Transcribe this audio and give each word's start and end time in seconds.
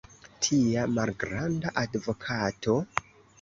tia 0.45 0.85
malgranda 0.93 1.75
advokato? 1.83 2.79